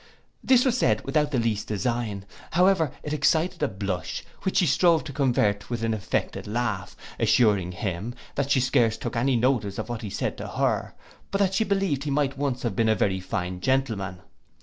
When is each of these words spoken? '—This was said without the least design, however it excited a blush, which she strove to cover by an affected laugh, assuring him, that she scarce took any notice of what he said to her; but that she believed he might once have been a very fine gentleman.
'—This 0.43 0.65
was 0.65 0.75
said 0.79 1.01
without 1.05 1.29
the 1.29 1.37
least 1.37 1.67
design, 1.67 2.25
however 2.53 2.91
it 3.03 3.13
excited 3.13 3.61
a 3.61 3.67
blush, 3.67 4.23
which 4.41 4.57
she 4.57 4.65
strove 4.65 5.03
to 5.03 5.13
cover 5.13 5.53
by 5.69 5.75
an 5.85 5.93
affected 5.93 6.47
laugh, 6.47 6.95
assuring 7.19 7.71
him, 7.71 8.15
that 8.33 8.49
she 8.49 8.59
scarce 8.59 8.97
took 8.97 9.15
any 9.15 9.35
notice 9.35 9.77
of 9.77 9.89
what 9.89 10.01
he 10.01 10.09
said 10.09 10.37
to 10.39 10.47
her; 10.47 10.95
but 11.29 11.37
that 11.37 11.53
she 11.53 11.63
believed 11.63 12.03
he 12.03 12.09
might 12.09 12.35
once 12.35 12.63
have 12.63 12.75
been 12.75 12.89
a 12.89 12.95
very 12.95 13.19
fine 13.19 13.59
gentleman. 13.59 14.21